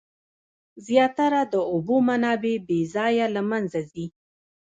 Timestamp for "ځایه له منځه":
2.93-3.79